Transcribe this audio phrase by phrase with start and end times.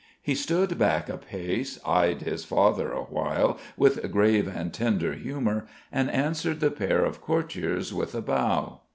[0.19, 6.09] He stood back a pace, eyed his father awhile with grave and tender humour, and
[6.09, 8.81] answered the pair of courtiers with a bow.